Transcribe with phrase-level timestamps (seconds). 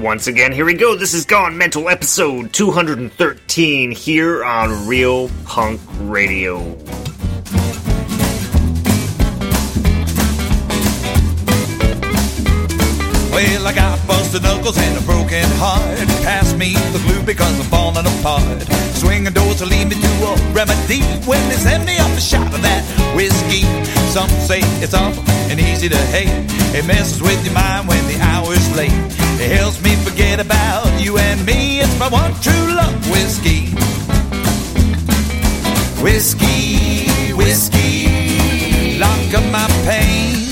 [0.00, 0.96] Once again, here we go.
[0.96, 6.58] This is Gone Mental episode 213 here on Real Punk Radio.
[13.28, 15.98] Well, I got busted knuckles and a broken heart.
[16.24, 18.62] Pass me the glue because I'm falling apart.
[18.96, 22.46] Swinging doors will lead me to a remedy when they send me off a shot
[22.54, 22.82] of that
[23.14, 23.68] whiskey.
[24.08, 26.32] Some say it's awful and easy to hate.
[26.74, 29.19] It messes with your mind when the hour's late.
[29.40, 31.80] It helps me forget about you and me.
[31.80, 33.72] It's my one true love, whiskey.
[36.04, 40.44] Whiskey, whiskey, lock up my pain.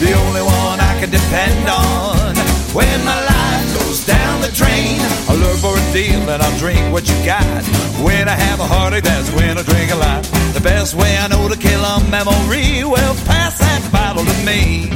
[0.00, 2.34] The only one I can depend on
[2.72, 4.96] when my life goes down the drain.
[5.28, 7.62] I look for a deal and I'll drink what you got.
[8.00, 10.24] When I have a heartache, that's when I drink a lot.
[10.54, 14.88] The best way I know to kill a memory, well, pass that bottle to me.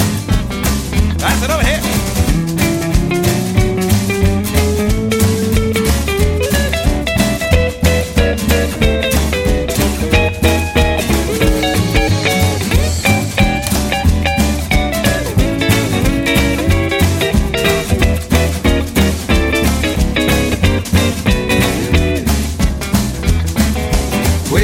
[1.21, 2.18] Pass it over here.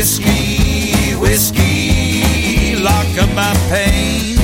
[0.05, 4.37] Whiskey, whiskey, lock up my pain.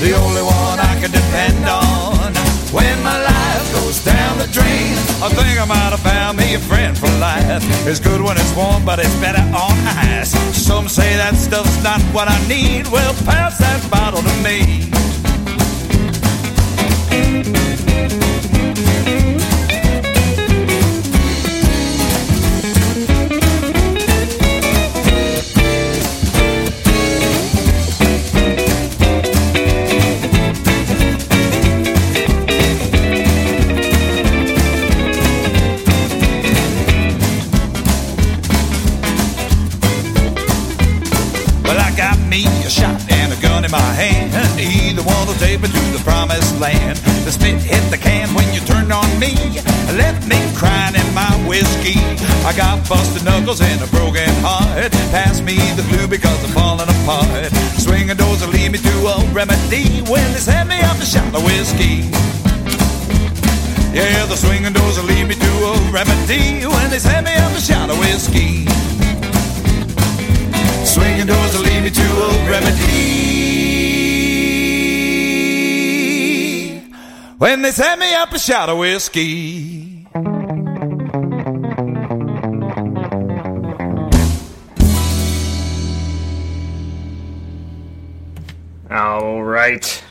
[0.00, 2.32] The only one I can depend on
[2.72, 4.96] when my life goes down the drain.
[5.20, 7.60] I think I might have found me a friend for life.
[7.86, 9.76] It's good when it's warm, but it's better on
[10.08, 10.30] ice.
[10.56, 12.86] Some say that stuff's not what I need.
[12.86, 14.88] Well, pass that bottle to me.
[49.24, 49.32] Me.
[49.96, 51.98] Left me crying in my whiskey.
[52.44, 54.92] I got busted knuckles and a broken heart.
[55.14, 57.50] Pass me the glue because I'm falling apart.
[57.78, 61.34] Swinging doors will lead me to a remedy when they send me up a shot
[61.34, 62.10] of whiskey.
[63.96, 67.52] Yeah, the swinging doors will lead me to a remedy when they send me up
[67.52, 68.66] a shot of whiskey.
[70.84, 73.24] Swinging doors will lead me to a remedy.
[77.38, 80.06] When they send me up a shot of whiskey.
[88.90, 90.04] All right.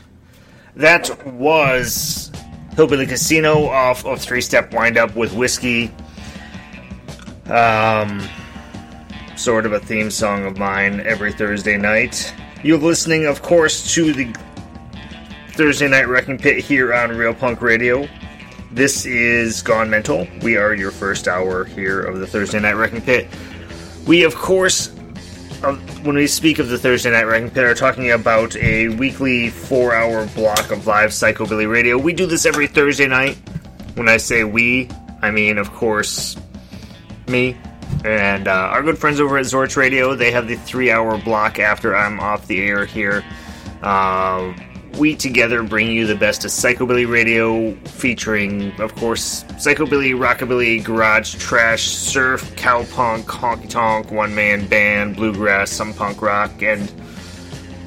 [0.76, 2.32] That was
[2.76, 5.92] Hillbilly Casino off of Three Step Windup with Whiskey.
[7.46, 8.28] Um,
[9.36, 12.34] sort of a theme song of mine every Thursday night.
[12.64, 14.34] You're listening, of course, to the
[15.54, 18.08] Thursday Night Wrecking Pit here on Real Punk Radio.
[18.72, 20.28] This is Gone Mental.
[20.42, 23.28] We are your first hour here of the Thursday Night Wrecking Pit.
[24.08, 24.88] We, of course,
[25.62, 29.52] uh, when we speak of the Thursday Night Wrecking Pit, are talking about a weekly
[29.52, 32.00] four hour block of live Psychobilly radio.
[32.00, 33.38] We do this every Thursday night.
[33.94, 34.90] When I say we,
[35.22, 36.36] I mean, of course,
[37.28, 37.56] me
[38.04, 40.16] and uh, our good friends over at Zorch Radio.
[40.16, 43.24] They have the three hour block after I'm off the air here.
[43.84, 44.54] Uh,
[44.98, 51.36] we together bring you the best of Psychobilly Radio, featuring, of course, Psychobilly, Rockabilly, Garage,
[51.36, 56.92] Trash, Surf, Cowpunk, Honky Tonk, One Man Band, Bluegrass, some punk rock, and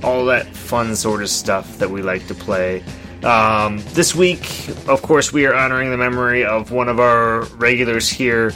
[0.02, 2.82] all that fun sort of stuff that we like to play.
[3.22, 8.08] Um, this week, of course, we are honoring the memory of one of our regulars
[8.08, 8.52] here.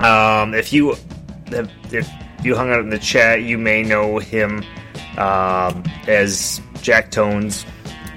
[0.00, 0.96] Um, if you
[1.46, 2.10] if,
[2.42, 4.64] you hung out in the chat, you may know him
[5.18, 7.66] um, as Jack Tones.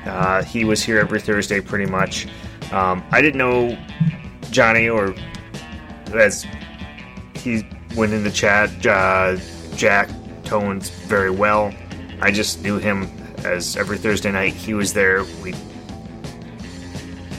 [0.06, 2.28] Uh, he was here every Thursday, pretty much.
[2.72, 3.76] Um, I didn't know
[4.52, 5.16] Johnny or
[6.14, 6.46] as
[7.34, 9.38] he went in the chat, uh,
[9.76, 10.08] Jack
[10.44, 11.74] Tones very well.
[12.22, 15.24] I just knew him as every Thursday night he was there.
[15.42, 15.56] We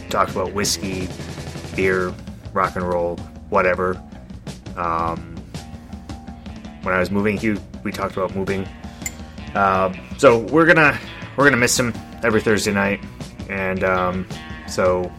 [0.08, 1.08] talked about whiskey,
[1.76, 2.12] beer,
[2.52, 3.18] rock and roll,
[3.50, 4.02] whatever.
[4.76, 5.36] Um,
[6.82, 8.66] when I was moving, he we talked about moving.
[9.54, 10.98] Uh, so we're gonna
[11.36, 11.92] we're gonna miss him
[12.22, 13.00] every Thursday night,
[13.48, 14.26] and um,
[14.66, 15.10] so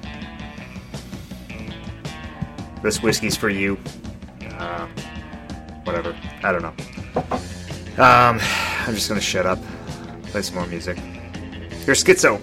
[2.83, 3.77] this whiskey's for you.
[4.57, 4.87] Uh,
[5.83, 6.15] whatever.
[6.43, 6.73] I don't know.
[8.03, 8.39] Um,
[8.87, 9.59] I'm just gonna shut up.
[10.27, 10.97] Play some more music.
[11.85, 12.39] Here's Schizo.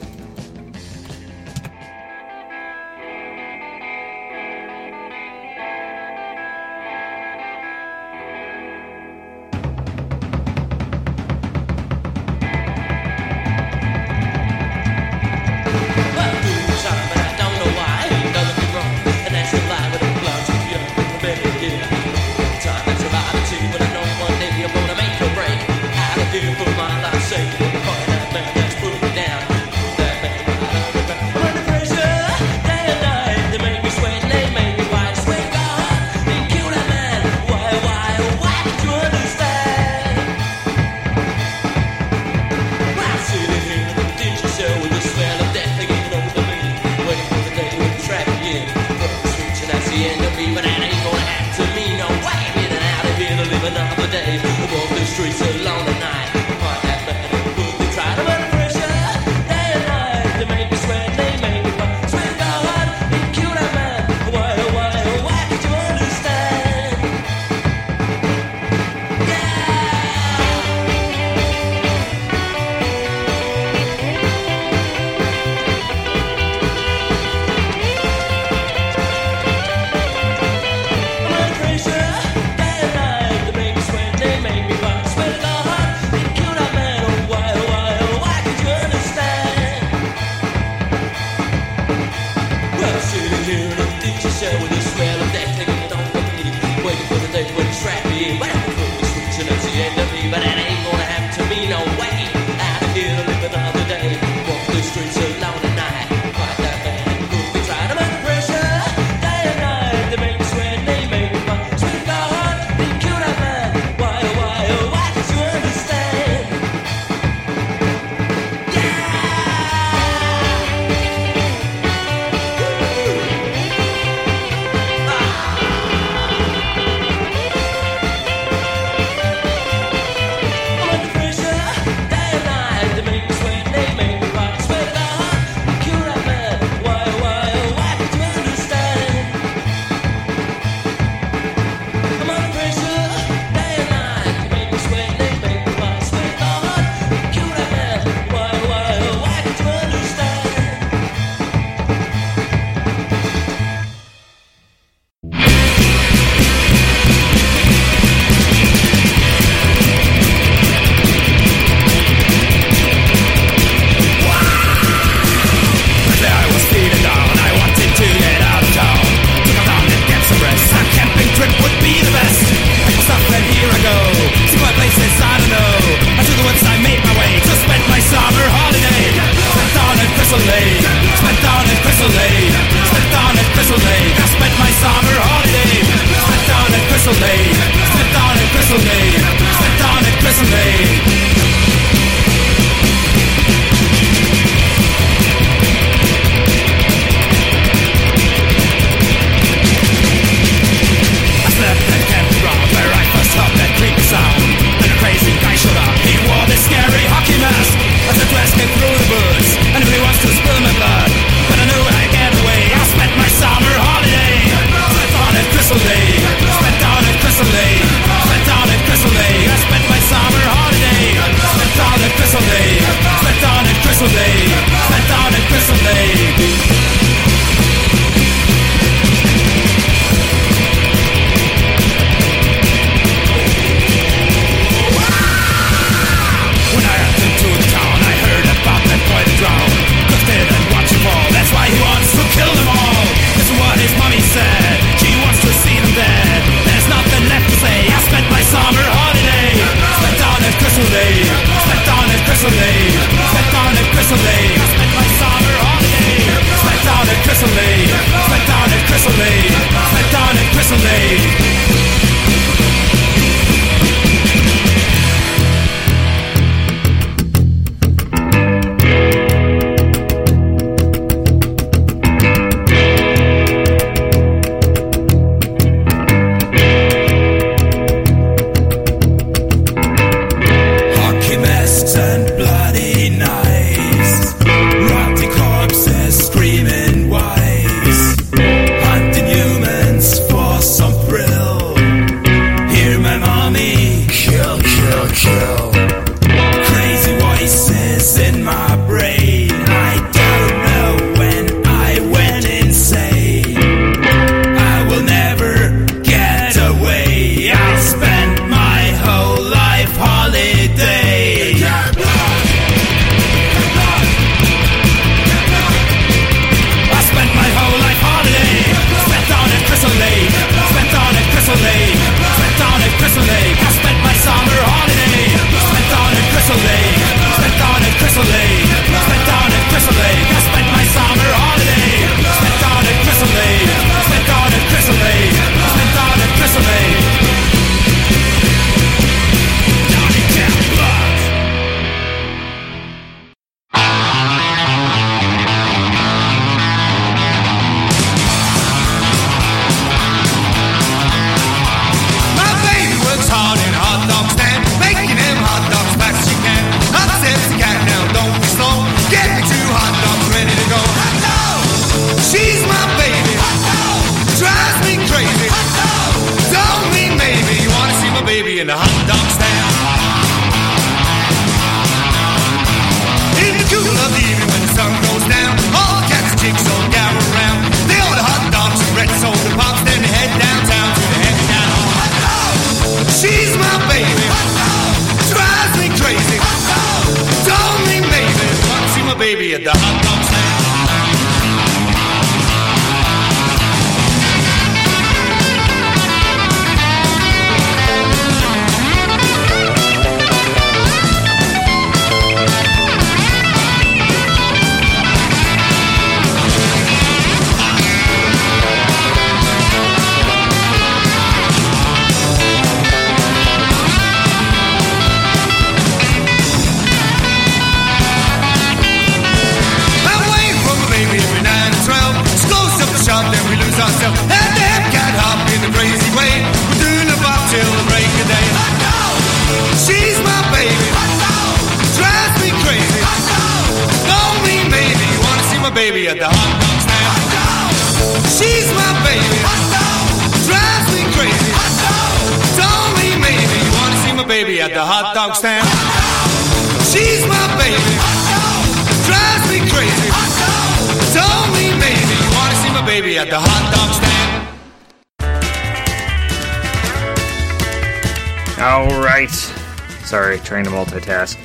[460.48, 461.36] Trying to multitask.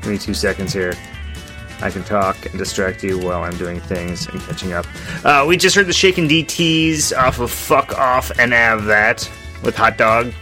[0.00, 0.94] Give me two seconds here.
[1.80, 4.86] I can talk and distract you while I'm doing things and catching up.
[5.24, 9.28] Uh, we just heard the Shaken DTs off of Fuck Off and Have That
[9.64, 10.32] with Hot Dog.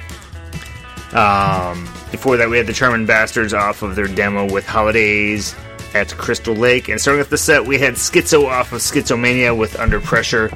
[1.14, 5.57] Um, before that, we had the Charmin Bastards off of their demo with Holidays
[5.95, 6.88] at Crystal Lake.
[6.88, 10.50] And starting with the set, we had Schizo off of Schizomania with Under Pressure.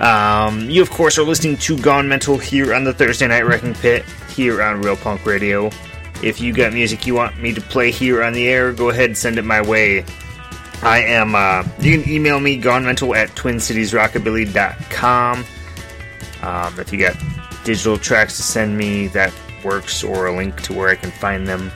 [0.00, 3.74] Um, you, of course, are listening to Gone Mental here on the Thursday Night Wrecking
[3.74, 5.70] Pit here on Real Punk Radio.
[6.22, 9.06] If you got music you want me to play here on the air, go ahead
[9.06, 10.04] and send it my way.
[10.82, 15.44] I am, uh, you can email me, gonemental at twincitiesrockabilly.com.
[16.42, 17.16] Um, if you got
[17.64, 19.34] digital tracks to send me, that
[19.64, 21.72] works, or a link to where I can find them.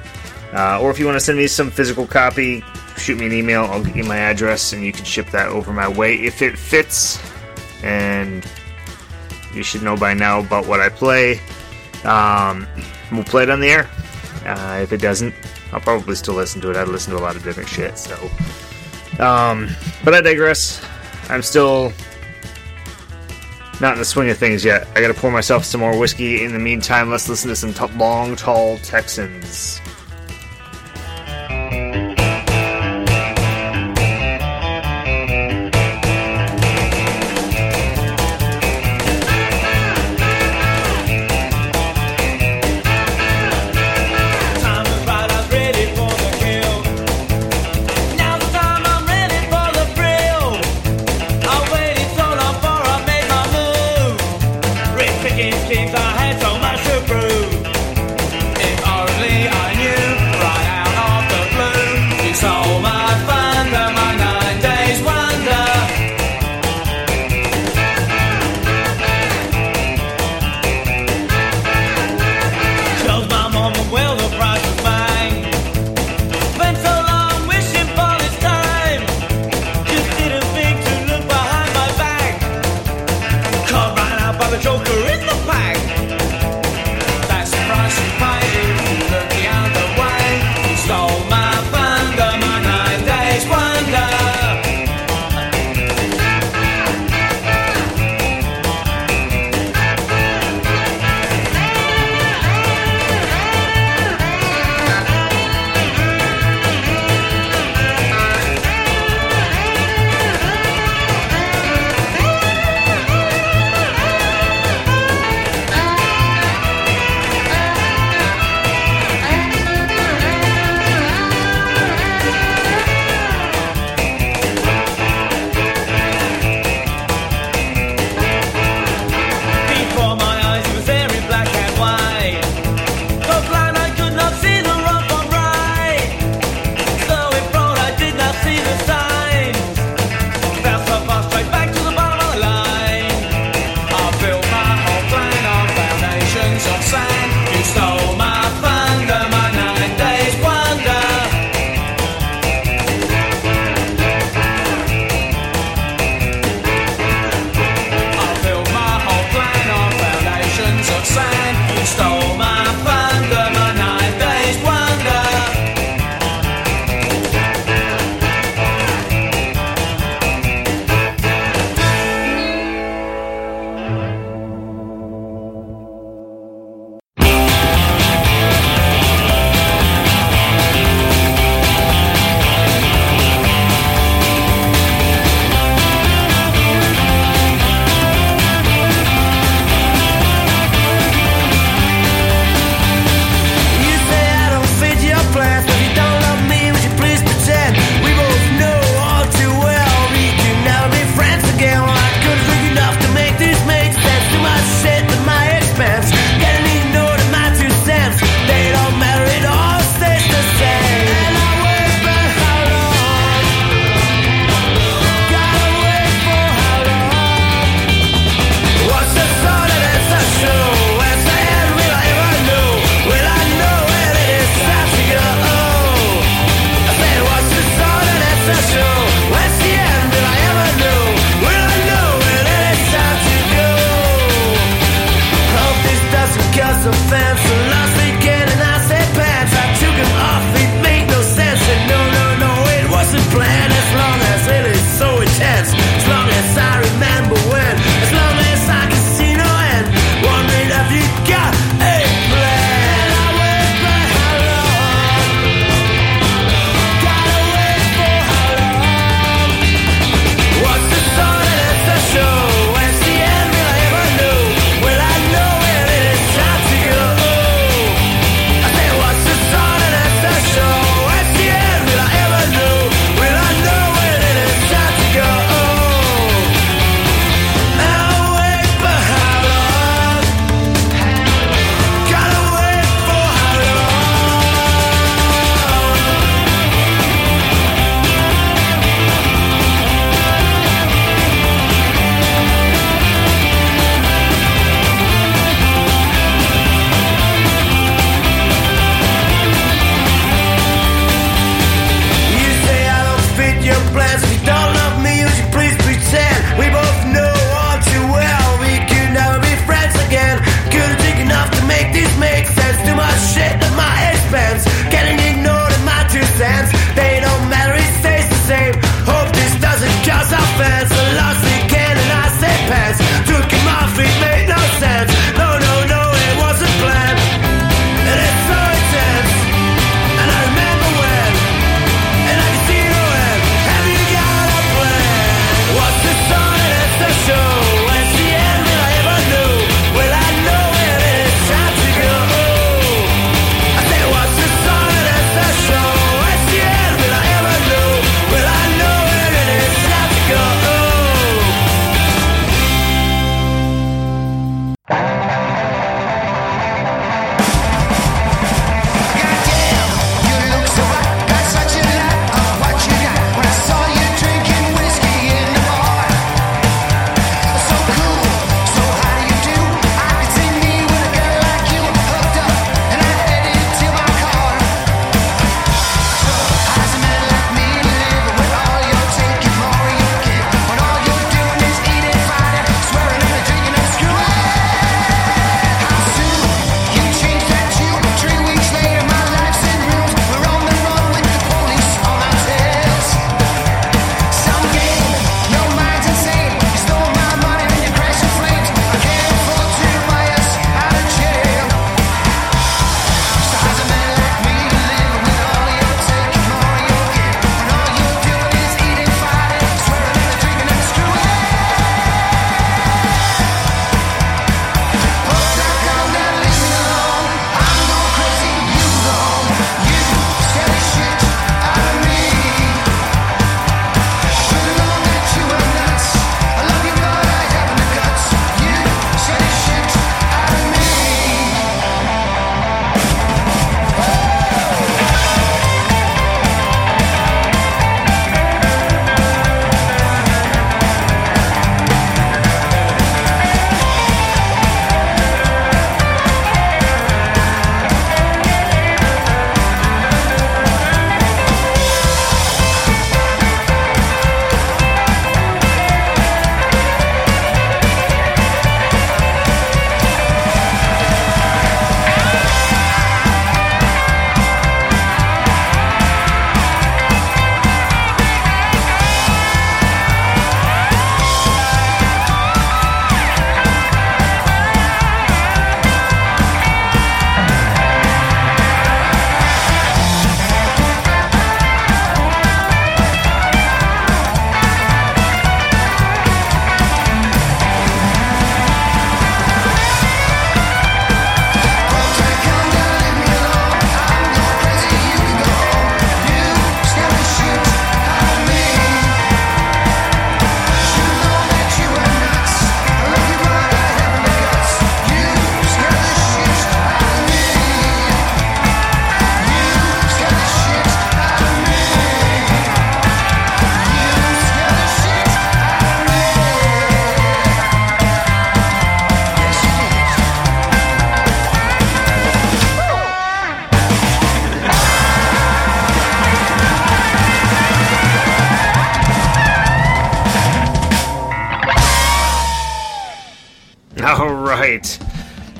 [0.52, 2.64] Uh, or if you want to send me some physical copy,
[2.96, 3.64] shoot me an email.
[3.64, 6.58] I'll get you my address, and you can ship that over my way if it
[6.58, 7.18] fits.
[7.82, 8.46] And
[9.52, 11.40] you should know by now about what I play.
[12.04, 12.66] Um,
[13.10, 13.90] we'll play it on the air.
[14.44, 15.34] Uh, if it doesn't,
[15.72, 16.76] I'll probably still listen to it.
[16.76, 18.14] I listen to a lot of different shit, so.
[19.18, 19.68] Um,
[20.04, 20.84] but I digress.
[21.28, 21.92] I'm still
[23.80, 24.86] not in the swing of things yet.
[24.94, 26.44] I gotta pour myself some more whiskey.
[26.44, 29.80] In the meantime, let's listen to some t- long, tall Texans.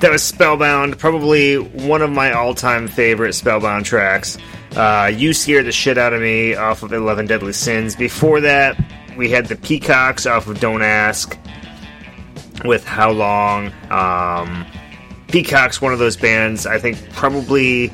[0.03, 4.37] That was Spellbound, probably one of my all time favorite Spellbound tracks.
[4.75, 7.95] Uh, you Scared the Shit Out of Me off of 11 Deadly Sins.
[7.95, 8.77] Before that,
[9.17, 11.38] we had the Peacocks off of Don't Ask
[12.65, 13.73] with How Long.
[13.93, 14.67] Um,
[15.29, 17.93] Peacocks, one of those bands, I think probably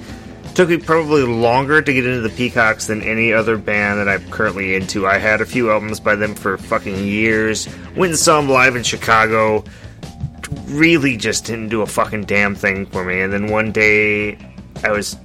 [0.54, 4.30] took me probably longer to get into the Peacocks than any other band that I'm
[4.30, 5.06] currently into.
[5.06, 7.68] I had a few albums by them for fucking years.
[7.96, 9.62] Went and saw them live in Chicago.
[10.66, 13.20] Really just didn't do a fucking damn thing for me.
[13.20, 14.38] And then one day
[14.82, 15.16] I was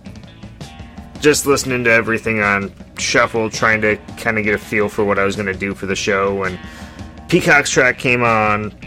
[1.20, 5.18] just listening to everything on shuffle, trying to kind of get a feel for what
[5.18, 6.44] I was going to do for the show.
[6.44, 6.60] And
[7.30, 8.78] Peacock's track came on.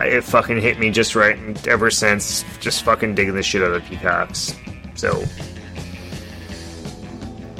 [0.00, 3.72] It fucking hit me just right, and ever since, just fucking digging the shit out
[3.72, 4.54] of Peacocks.
[4.94, 5.22] So,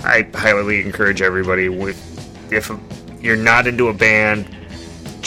[0.03, 1.67] I highly encourage everybody
[2.51, 2.73] if
[3.21, 4.57] you're not into a band,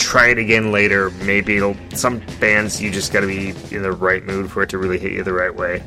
[0.03, 1.09] try it again later.
[1.11, 1.77] Maybe it'll.
[1.93, 4.99] Some bands you just got to be in the right mood for it to really
[4.99, 5.81] hit you the right way.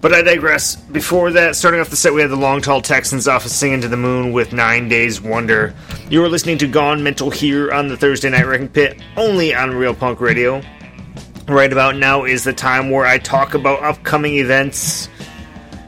[0.00, 0.76] But I digress.
[0.76, 3.80] Before that, starting off the set, we had the Long Tall Texans off of Singing
[3.82, 5.74] to the Moon with Nine Days Wonder.
[6.10, 9.74] You are listening to Gone Mental here on the Thursday Night Wrecking Pit, only on
[9.74, 10.60] Real Punk Radio.
[11.46, 15.08] Right about now is the time where I talk about upcoming events,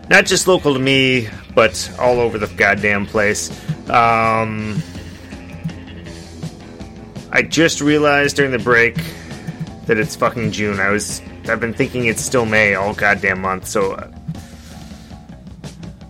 [0.08, 3.50] not just local to me, but all over the goddamn place.
[3.90, 4.80] Um,
[7.35, 8.94] I just realized during the break
[9.87, 10.79] that it's fucking June.
[10.79, 14.09] I was I've been thinking it's still May all goddamn month, so uh,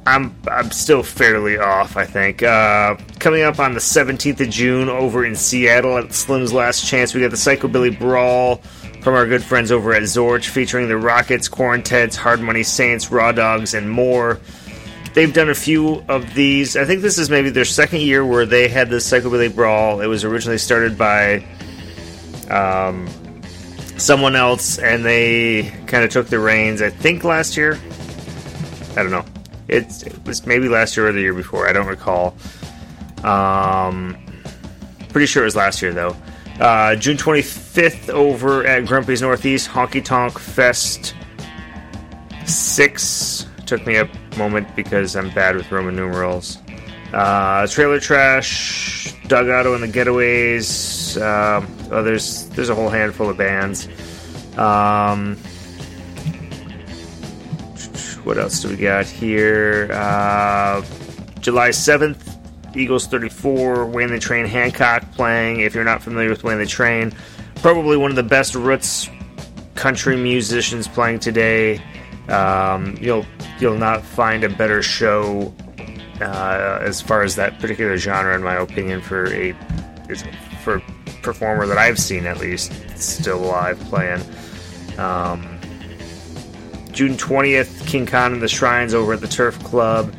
[0.06, 1.96] I'm I'm still fairly off.
[1.96, 6.52] I think uh, coming up on the 17th of June over in Seattle at Slim's
[6.52, 8.56] Last Chance, we got the Psychobilly Brawl
[9.00, 13.32] from our good friends over at Zorch, featuring the Rocketz, Quaranteds, Hard Money Saints, Raw
[13.32, 14.40] Dogs, and more.
[15.14, 16.76] They've done a few of these.
[16.76, 20.00] I think this is maybe their second year where they had the Psychobilly Brawl.
[20.00, 21.46] It was originally started by
[22.50, 23.08] um,
[23.96, 26.82] someone else, and they kind of took the reins.
[26.82, 27.78] I think last year.
[28.96, 29.24] I don't know.
[29.68, 31.68] It, it was maybe last year or the year before.
[31.68, 32.36] I don't recall.
[33.22, 34.16] Um,
[35.10, 36.16] pretty sure it was last year though.
[36.60, 41.14] Uh, June 25th over at Grumpy's Northeast Honky Tonk Fest
[42.46, 43.46] 6.
[43.66, 46.58] Took me a moment because I'm bad with Roman numerals.
[47.12, 51.20] Uh, Trailer Trash, Doug Otto and the Getaways.
[51.22, 53.88] Um, oh, there's there's a whole handful of bands.
[54.58, 55.36] Um,
[58.24, 59.90] what else do we got here?
[59.92, 60.82] Uh,
[61.40, 65.60] July 7th, Eagles 34, Wayne the Train Hancock playing.
[65.60, 67.12] If you're not familiar with Wayne the Train,
[67.56, 69.08] probably one of the best roots
[69.74, 71.82] country musicians playing today.
[72.28, 73.26] Um, you'll
[73.58, 75.54] you'll not find a better show
[76.20, 79.52] uh, as far as that particular genre, in my opinion, for a
[80.62, 80.80] for
[81.22, 84.22] performer that I've seen at least still alive playing.
[84.98, 85.58] Um,
[86.92, 90.14] June 20th, King Khan and the Shrines over at the Turf Club.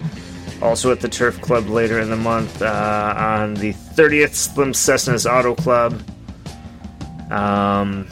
[0.62, 2.62] Also at the Turf Club later in the month.
[2.62, 6.02] Uh, on the 30th, Slim Cessna's Auto Club.
[7.32, 8.08] Um,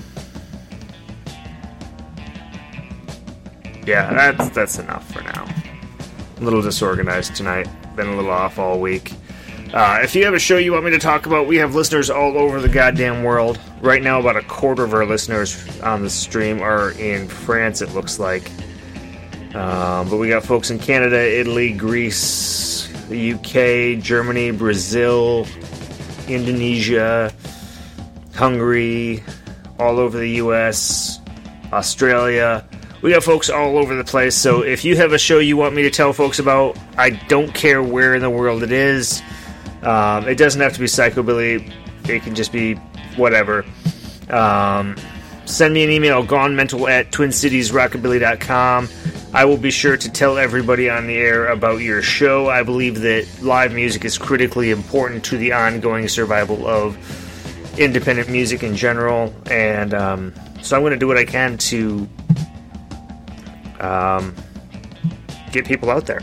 [3.85, 5.47] yeah, that's that's enough for now.
[6.37, 7.67] A little disorganized tonight.
[7.95, 9.13] Been a little off all week.
[9.73, 12.09] Uh, if you have a show you want me to talk about, we have listeners
[12.11, 13.59] all over the goddamn world.
[13.81, 17.91] Right now, about a quarter of our listeners on the stream are in France, it
[17.93, 18.51] looks like.
[19.55, 25.47] Um, but we got folks in Canada, Italy, Greece, the UK, Germany, Brazil,
[26.27, 27.33] Indonesia,
[28.35, 29.23] Hungary,
[29.79, 31.19] all over the US,
[31.71, 32.63] Australia.
[33.03, 34.33] We got folks all over the place.
[34.33, 37.53] So if you have a show you want me to tell folks about, I don't
[37.53, 39.21] care where in the world it is.
[39.81, 41.69] Um, it doesn't have to be psychobilly.
[42.07, 42.75] It can just be
[43.17, 43.65] whatever.
[44.29, 44.95] Um,
[45.43, 48.87] send me an email, gonemental at twincitiesrockabilly.com.
[49.33, 52.47] I will be sure to tell everybody on the air about your show.
[52.47, 56.97] I believe that live music is critically important to the ongoing survival of
[57.77, 59.33] independent music in general.
[59.51, 62.07] And um, so I'm going to do what I can to
[63.83, 64.35] um,
[65.51, 66.21] get people out there.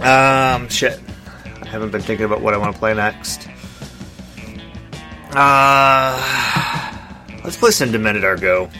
[0.00, 0.98] Um, shit.
[1.62, 3.48] I haven't been thinking about what I want to play next.
[5.32, 6.16] Uh,
[7.44, 8.70] let's play some Demented Are Go.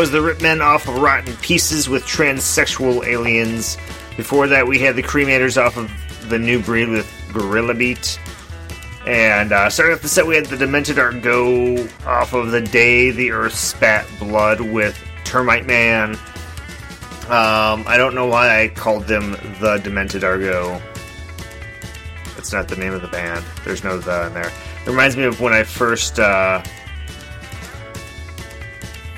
[0.00, 3.76] Was the Rip Men off of Rotten Pieces with transsexual aliens.
[4.16, 5.90] Before that, we had the Cremators off of
[6.30, 8.18] the New Breed with Gorilla Beat.
[9.06, 12.62] And uh, starting off the set, we had the Demented Are Go off of the
[12.62, 16.12] Day the Earth Spat Blood with Termite Man.
[17.26, 20.80] Um, I don't know why I called them the Demented Are Go.
[22.36, 23.44] That's not the name of the band.
[23.66, 24.50] There's no the in there.
[24.50, 26.62] It reminds me of when I first uh,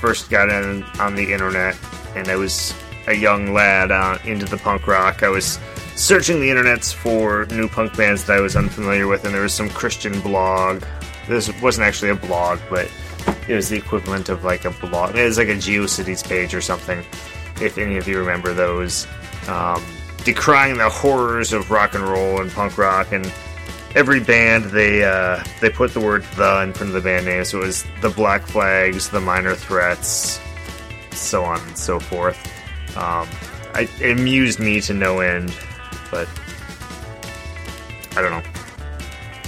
[0.02, 1.78] first got in on the internet,
[2.16, 2.74] and I was
[3.06, 5.22] a young lad uh, into the punk rock.
[5.22, 5.60] I was
[5.94, 9.54] searching the internets for new punk bands that I was unfamiliar with, and there was
[9.54, 10.82] some Christian blog.
[11.28, 12.90] This wasn't actually a blog, but
[13.46, 15.14] it was the equivalent of like a blog.
[15.14, 16.98] It was like a GeoCities page or something,
[17.60, 19.06] if any of you remember those.
[19.46, 19.84] Um,
[20.24, 23.32] decrying the horrors of rock and roll and punk rock, and
[23.94, 27.44] every band they uh, they put the word "the" in front of the band name,
[27.44, 30.40] so it was the Black Flags, the Minor Threats,
[31.12, 32.38] so on and so forth.
[32.96, 33.28] Um,
[33.74, 35.54] I, it amused me to no end,
[36.10, 36.28] but
[38.16, 38.42] I don't know.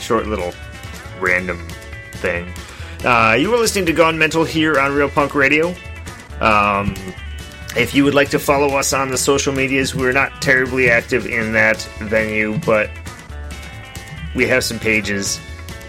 [0.00, 0.52] Short little
[1.20, 1.66] random
[2.14, 2.52] thing.
[3.04, 5.74] Uh, you were listening to Gone Mental here on Real Punk Radio.
[6.40, 6.94] Um,
[7.76, 11.26] if you would like to follow us on the social medias, we're not terribly active
[11.26, 12.90] in that venue, but
[14.34, 15.40] we have some pages.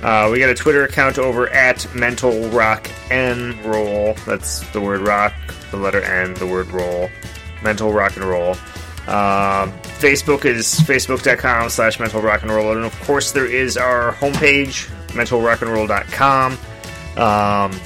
[0.02, 4.14] Uh, we got a Twitter account over at Mental Rock N Roll.
[4.26, 5.34] That's the word rock,
[5.72, 7.10] the letter N, the word roll.
[7.64, 8.52] Mental Rock and Roll.
[9.08, 12.76] Um, Facebook is facebook.com slash mental rock and roll.
[12.76, 16.54] And of course, there is our homepage, mentalrockandroll.com.
[17.18, 17.80] Um,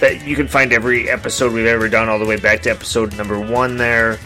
[0.00, 3.16] that you can find every episode we've ever done all the way back to episode
[3.16, 4.18] number one there.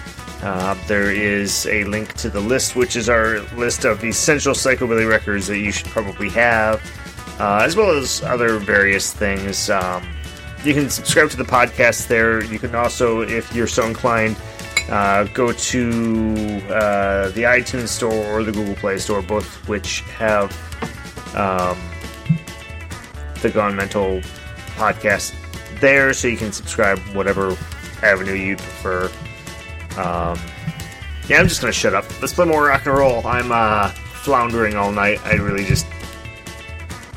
[0.42, 5.08] Uh, there is a link to the list, which is our list of essential psychobilly
[5.08, 6.82] records that you should probably have,
[7.38, 9.70] uh, as well as other various things.
[9.70, 10.02] Um,
[10.64, 12.42] you can subscribe to the podcast there.
[12.44, 14.36] You can also, if you're so inclined,
[14.90, 15.90] uh, go to
[16.68, 20.50] uh, the iTunes Store or the Google Play Store, both which have
[21.36, 21.78] um,
[23.42, 24.20] the Gone Mental
[24.74, 25.34] podcast
[25.80, 27.56] there, so you can subscribe whatever
[28.02, 29.10] avenue you prefer.
[29.98, 30.38] Um,
[31.28, 32.04] yeah, I'm just gonna shut up.
[32.20, 33.26] Let's play more rock and roll.
[33.26, 35.24] I'm uh, floundering all night.
[35.24, 35.86] I really just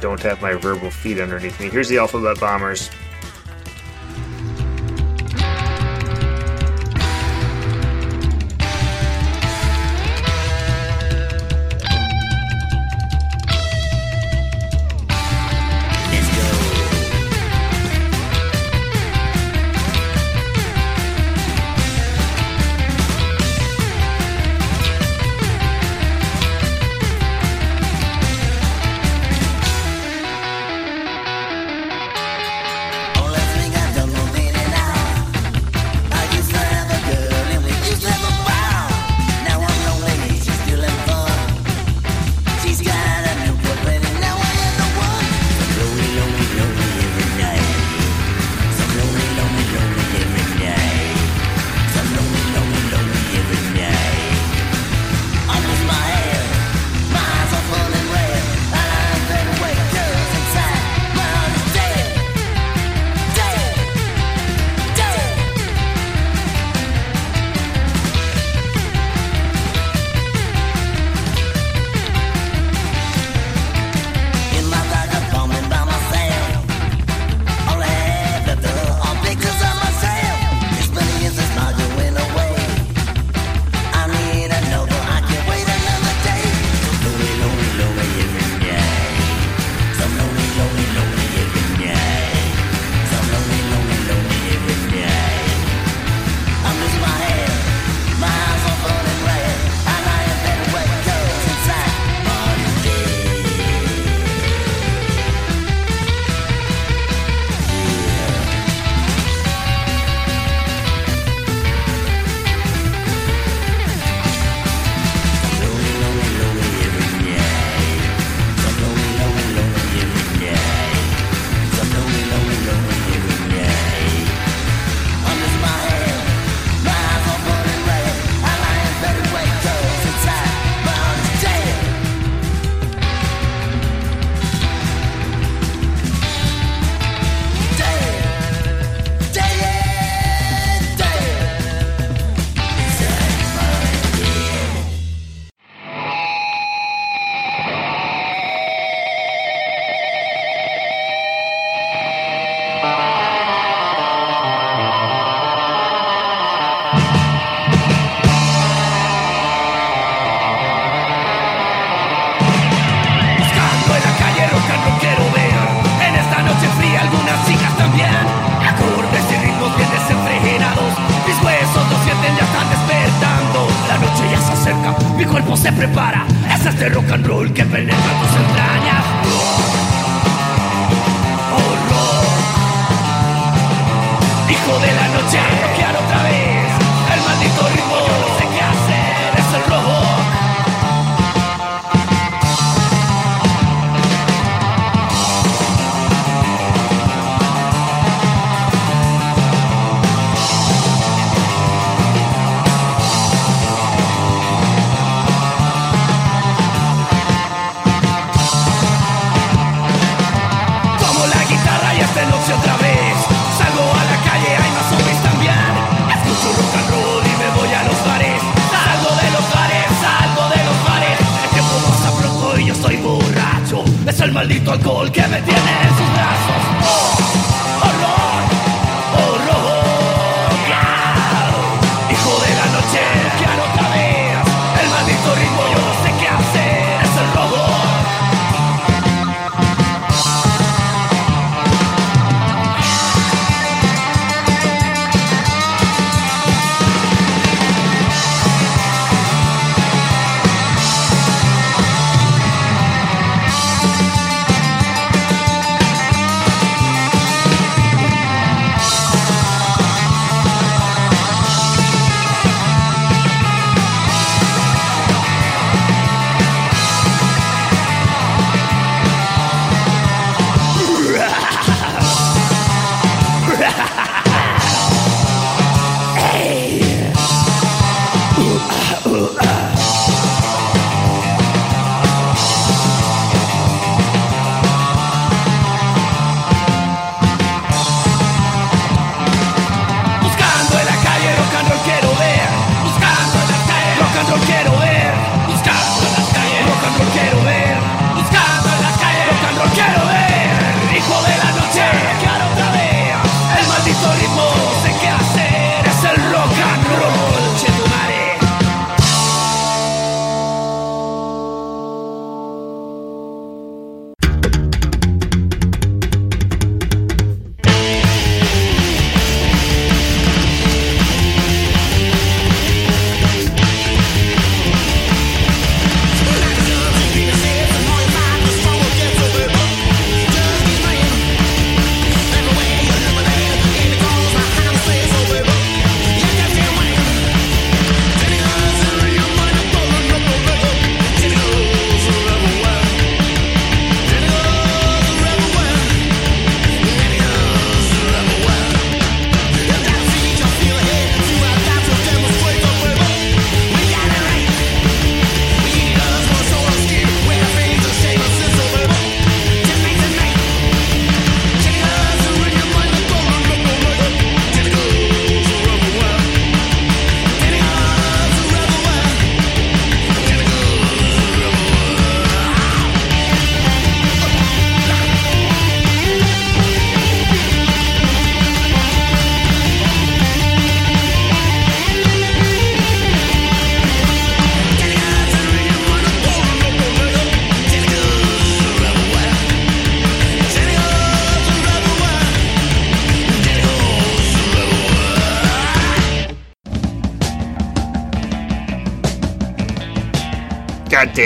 [0.01, 1.69] don't have my verbal feet underneath me.
[1.69, 2.89] Here's the Alphabet Bombers.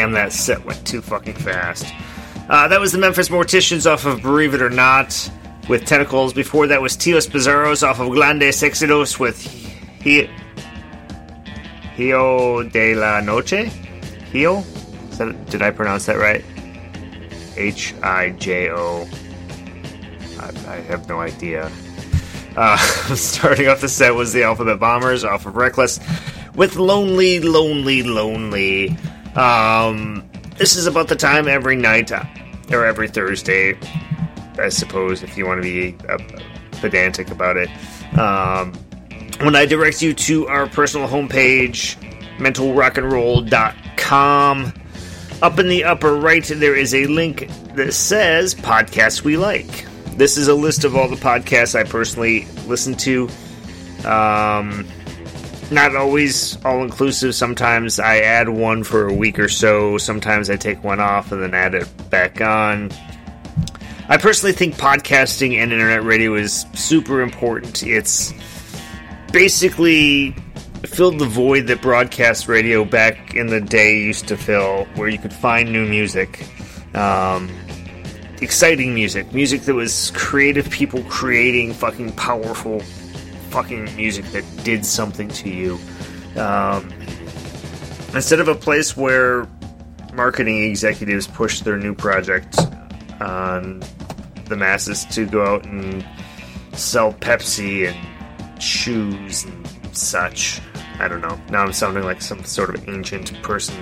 [0.10, 1.86] Damn, that set went too fucking fast.
[2.50, 5.32] Uh, that was the Memphis Morticians off of Believe It or Not
[5.68, 6.34] with Tentacles.
[6.34, 9.46] Before that was Tios Bizarros off of Grandes Éxitos with
[10.04, 10.28] Hi-
[11.96, 13.70] Hio de la Noche?
[14.32, 14.64] Hio?
[15.52, 16.44] Did I pronounce that right?
[17.56, 19.08] H I J O.
[20.40, 21.72] I I have no idea.
[22.58, 22.78] Uh,
[23.16, 26.00] starting off the set was the Alphabet Bombers off of Reckless
[26.56, 28.98] with Lonely, Lonely, Lonely.
[29.40, 32.26] Um, this is about the time every night, uh,
[32.72, 33.80] or every Thursday,
[34.58, 36.18] I suppose, if you want to be uh,
[36.82, 37.70] pedantic about it.
[38.20, 38.74] Um,
[39.40, 41.96] when I direct you to our personal homepage,
[42.38, 44.74] mentalrockandroll.com.
[45.42, 49.86] Up in the upper right, there is a link that says Podcasts We Like.
[50.18, 53.30] This is a list of all the podcasts I personally listen to.
[54.06, 54.86] Um,
[55.72, 57.36] not always all inclusive.
[57.36, 59.98] Sometimes I add one for a week or so.
[59.98, 62.92] Sometimes I take one off and then add it back on.
[64.08, 67.84] I personally think podcasting and internet radio is super important.
[67.84, 68.34] It's
[69.32, 70.32] basically
[70.86, 75.20] filled the void that broadcast radio back in the day used to fill, where you
[75.20, 76.44] could find new music,
[76.96, 77.50] um,
[78.42, 82.82] exciting music, music that was creative people creating fucking powerful
[83.50, 85.80] fucking music that did something to you.
[86.38, 86.92] Um,
[88.14, 89.48] instead of a place where
[90.14, 92.58] marketing executives push their new project
[93.20, 93.82] on
[94.46, 96.06] the masses to go out and
[96.74, 100.62] sell Pepsi and shoes and such.
[101.00, 101.40] I don't know.
[101.50, 103.76] Now I'm sounding like some sort of ancient person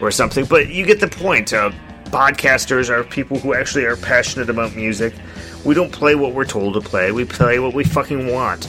[0.00, 1.52] or something, but you get the point.
[1.52, 1.70] Uh,
[2.04, 5.14] podcasters are people who actually are passionate about music.
[5.64, 8.68] We don't play what we're told to play, we play what we fucking want.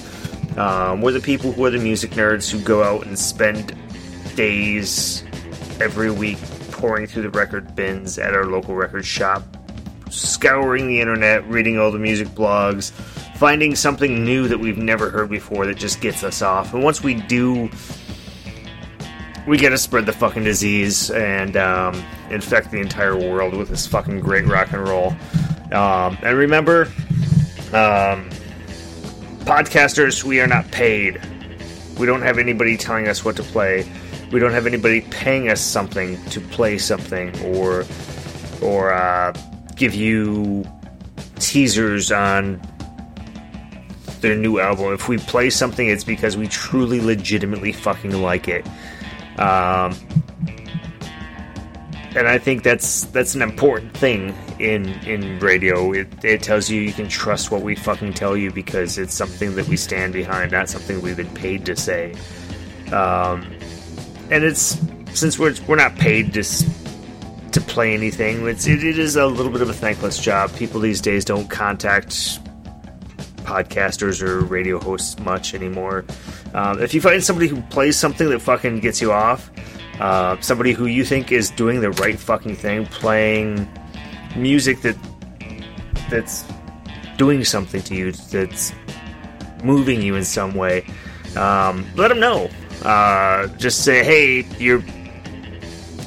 [0.57, 3.75] Um, we're the people who are the music nerds who go out and spend
[4.35, 5.23] days
[5.81, 6.37] every week
[6.71, 9.43] poring through the record bins at our local record shop,
[10.11, 12.91] scouring the internet, reading all the music blogs,
[13.37, 16.73] finding something new that we've never heard before that just gets us off.
[16.73, 17.69] And once we do,
[19.47, 23.87] we get to spread the fucking disease and um, infect the entire world with this
[23.87, 25.15] fucking great rock and roll.
[25.73, 26.83] Um, and remember,
[27.73, 28.29] um,
[29.45, 31.19] podcasters, we are not paid.
[31.97, 33.91] We don't have anybody telling us what to play.
[34.31, 37.85] We don't have anybody paying us something to play something or
[38.61, 39.33] or uh,
[39.75, 40.65] give you
[41.39, 42.61] teasers on
[44.21, 44.93] their new album.
[44.93, 48.65] If we play something, it's because we truly, legitimately fucking like it.
[49.37, 49.95] Um,
[52.15, 55.91] and I think that's that's an important thing in in radio.
[55.91, 59.55] It, it tells you you can trust what we fucking tell you because it's something
[59.55, 62.13] that we stand behind, not something we've been paid to say.
[62.91, 63.43] Um,
[64.29, 64.77] and it's
[65.13, 68.47] since we're we're not paid to to play anything.
[68.47, 70.53] It's it, it is a little bit of a thankless job.
[70.55, 72.39] People these days don't contact
[73.43, 76.05] podcasters or radio hosts much anymore.
[76.53, 79.49] Um, if you find somebody who plays something that fucking gets you off,
[79.99, 83.67] uh, somebody who you think is doing the right fucking thing, playing
[84.35, 84.97] music that
[86.09, 86.45] that's
[87.17, 88.73] doing something to you, that's
[89.63, 90.85] moving you in some way,
[91.35, 92.49] um, let them know.
[92.83, 94.83] Uh, just say, hey, you're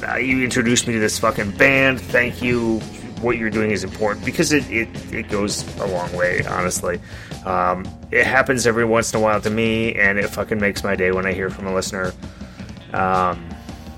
[0.07, 1.99] uh, you introduced me to this fucking band.
[1.99, 2.79] Thank you.
[3.21, 6.99] What you're doing is important because it, it, it goes a long way, honestly.
[7.45, 10.95] Um, it happens every once in a while to me, and it fucking makes my
[10.95, 12.13] day when I hear from a listener.
[12.93, 13.46] Um,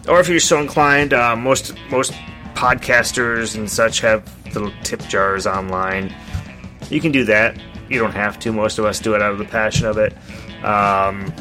[0.10, 2.14] or if you're so inclined, uh, most most
[2.54, 6.14] podcasters and such have little tip jars online.
[6.90, 7.58] You can do that.
[7.90, 8.52] You don't have to.
[8.52, 10.14] Most of us do it out of the passion of it.
[10.64, 11.34] Um,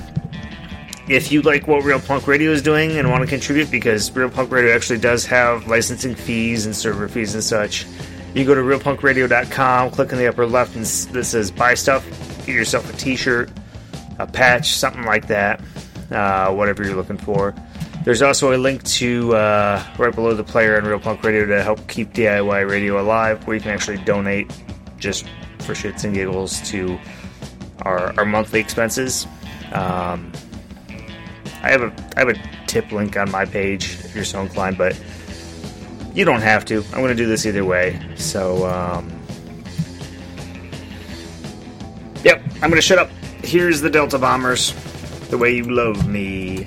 [1.09, 4.29] if you like what Real Punk Radio is doing and want to contribute, because Real
[4.29, 7.87] Punk Radio actually does have licensing fees and server fees and such,
[8.35, 12.07] you go to realpunkradio.com, click in the upper left, and this says buy stuff.
[12.47, 13.51] Get yourself a t shirt,
[14.19, 15.61] a patch, something like that,
[16.11, 17.55] uh, whatever you're looking for.
[18.09, 21.63] There's also a link to uh, right below the player on Real Punk Radio to
[21.63, 24.51] help keep DIY radio alive, where you can actually donate
[24.97, 25.27] just
[25.59, 26.99] for shits and giggles to
[27.83, 29.27] our, our monthly expenses.
[29.75, 30.33] Um,
[31.63, 34.79] I have a I have a tip link on my page if you're so inclined,
[34.79, 34.99] but
[36.15, 36.79] you don't have to.
[36.79, 38.01] I'm going to do this either way.
[38.17, 39.07] So, um,
[42.25, 43.11] yep, I'm going to shut up.
[43.45, 44.71] Here's the Delta Bombers,
[45.31, 46.67] the way you love me.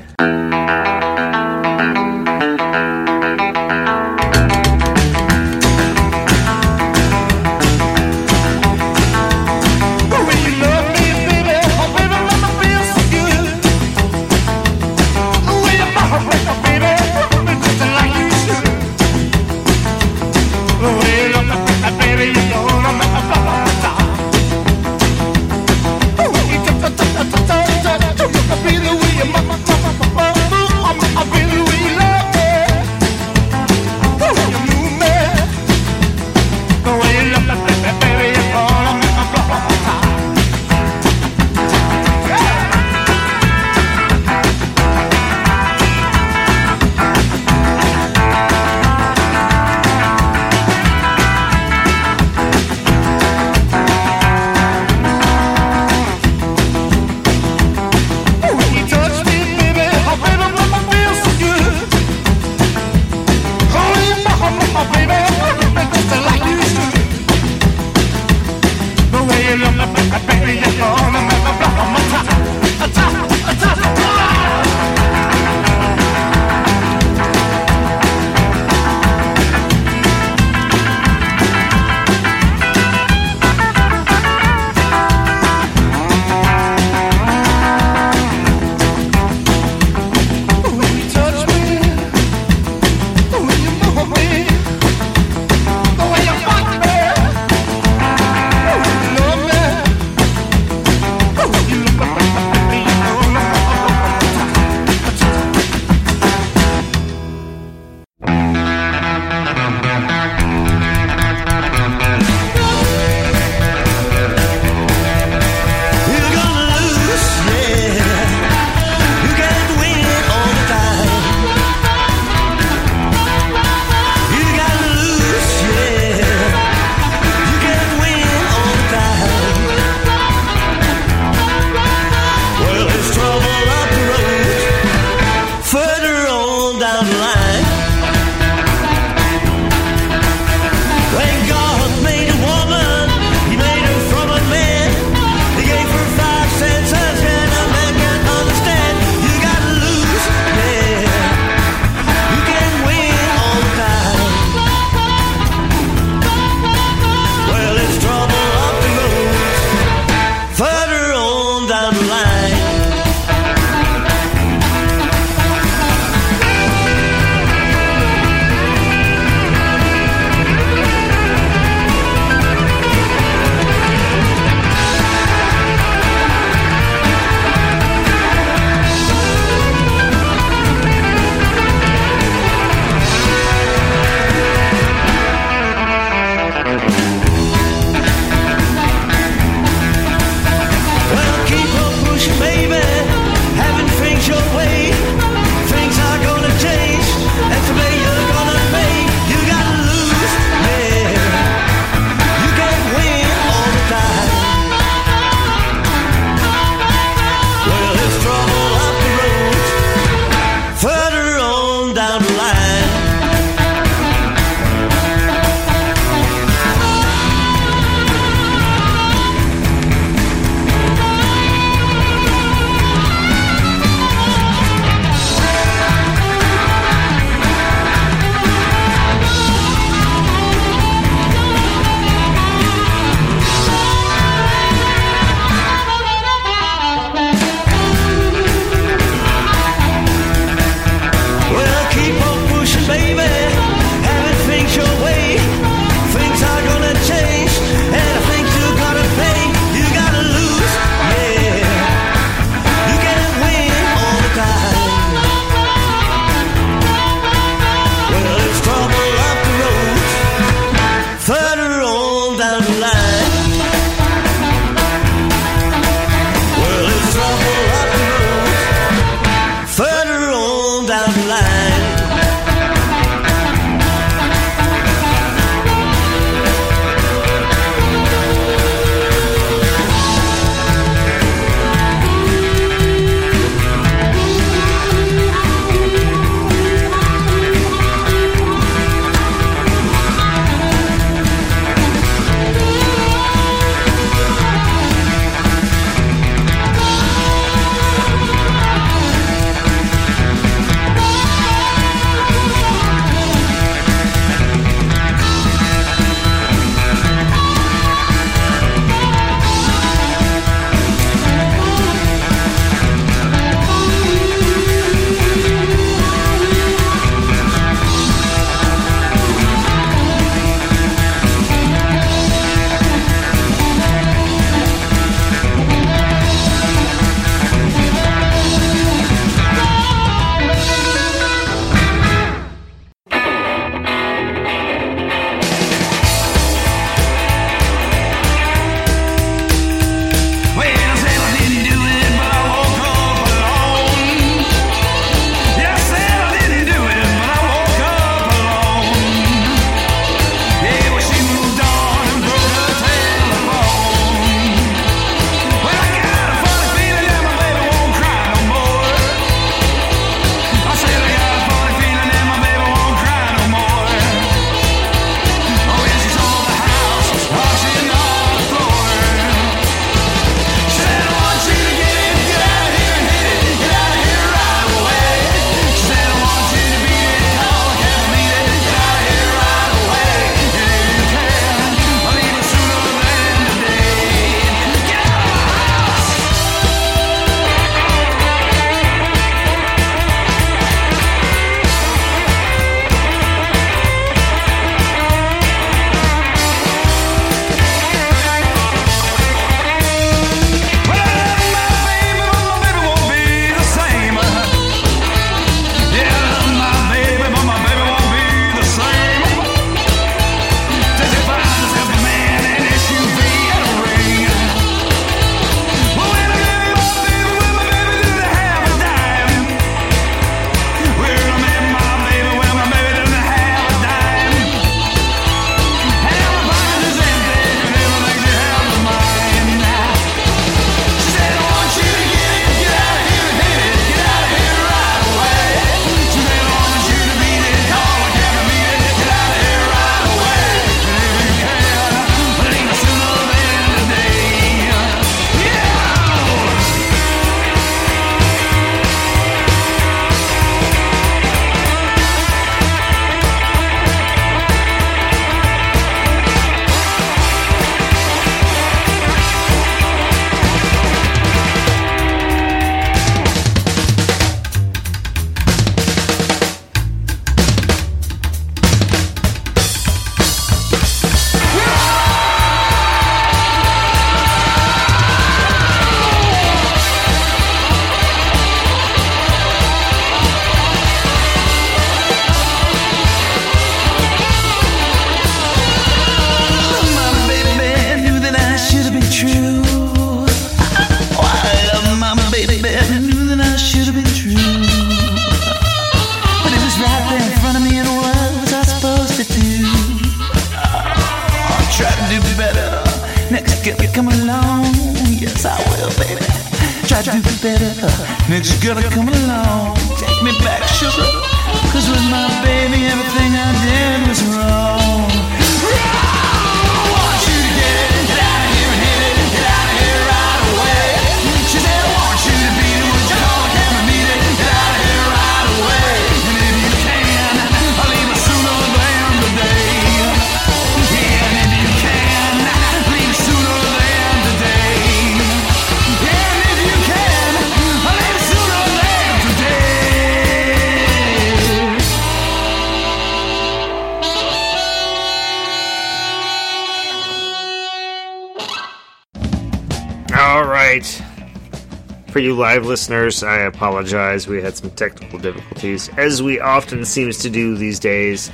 [552.51, 554.27] Live listeners, I apologize.
[554.27, 558.29] We had some technical difficulties, as we often seems to do these days.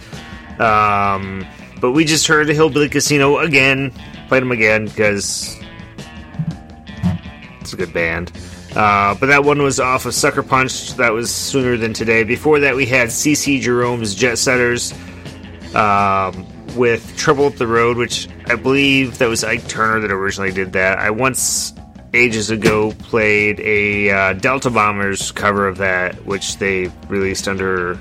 [0.58, 1.46] Um,
[1.80, 3.92] but we just heard the Hillbilly Casino again.
[4.28, 5.56] Played them again because
[7.62, 8.32] it's a good band.
[8.76, 10.96] Uh, but that one was off of Sucker Punch.
[10.96, 12.24] That was sooner than today.
[12.24, 14.96] Before that, we had CC Jerome's Jet Setters
[15.76, 16.44] um,
[16.76, 20.74] with Trouble Up the Road, which I believe that was Ike Turner that originally did
[20.74, 20.98] that.
[20.98, 21.72] I once,
[22.14, 27.94] ages ago, played a uh, Delta Bombers cover of that, which they released under.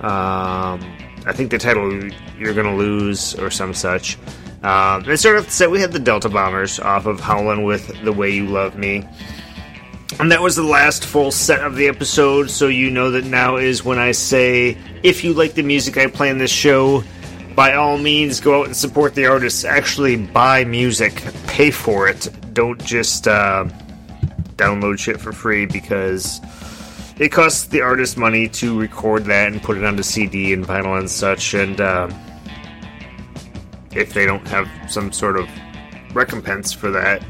[0.00, 0.80] Um,
[1.26, 4.16] I think the title "You're Gonna Lose" or some such.
[4.62, 5.70] Uh, and started off the set.
[5.70, 9.06] We had the Delta Bombers off of Howlin' with "The Way You Love Me."
[10.18, 13.56] And that was the last full set of the episode, so you know that now
[13.56, 17.04] is when I say, if you like the music I play in this show,
[17.58, 19.64] by all means go out and support the artists.
[19.64, 22.28] Actually, buy music, pay for it.
[22.54, 23.64] Don't just uh,
[24.54, 26.40] download shit for free because
[27.18, 30.96] it costs the artist money to record that and put it onto CD and vinyl
[31.00, 31.52] and such.
[31.52, 32.08] And uh,
[33.90, 35.48] if they don't have some sort of
[36.14, 37.24] recompense for that,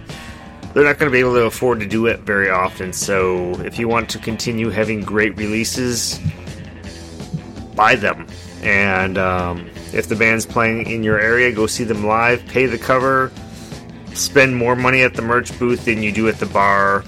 [0.74, 2.92] they're not going to be able to afford to do it very often.
[2.92, 6.20] So, if you want to continue having great releases,
[7.74, 8.26] buy them.
[8.60, 12.78] And um, if the band's playing in your area, go see them live, pay the
[12.78, 13.32] cover,
[14.14, 17.04] spend more money at the merch booth than you do at the bar.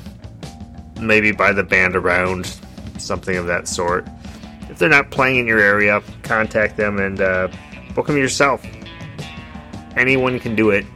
[1.00, 2.46] Maybe buy the band around,
[2.98, 4.06] something of that sort.
[4.68, 7.48] If they're not playing in your area, contact them and uh,
[7.94, 8.64] book them yourself.
[9.96, 10.86] Anyone can do it.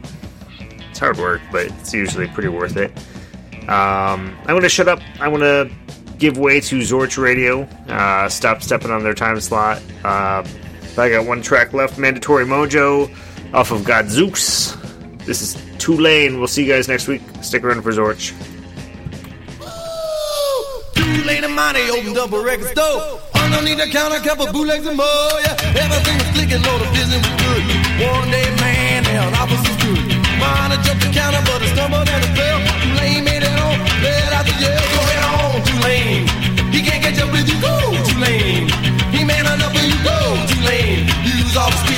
[0.89, 2.91] It's hard work, but it's usually pretty worth it.
[3.67, 4.99] Um, I'm going to shut up.
[5.19, 5.69] I want to
[6.17, 7.63] give way to Zorch Radio.
[7.89, 9.81] Uh, stop stepping on their time slot.
[10.03, 10.47] Uh,
[10.97, 13.09] I got one track left Mandatory Mojo
[13.53, 14.75] off of Godzooks.
[15.25, 16.37] This is Tulane.
[16.37, 17.21] We'll see you guys next week.
[17.41, 18.31] Stick around for Zorch.
[20.95, 21.53] Too late and
[21.91, 23.19] opened oh, up a record store.
[23.35, 24.19] Underneath the counter,
[24.51, 25.05] bootlegs and more.
[25.43, 27.63] Yeah, everything was clicking, Lord, the business was good.
[28.07, 29.03] One day, man,
[29.75, 29.99] stood.
[30.39, 32.59] Mine jumped the counter, but stumbled and fell.
[32.81, 33.55] Tulane made it
[34.01, 34.79] let out the yell.
[34.79, 36.27] Go ahead on, Tulane.
[36.71, 37.75] He can't catch up with you, go,
[38.09, 38.84] Tulane.
[40.65, 41.05] Go, Tulane.
[41.23, 41.94] Use all the speed,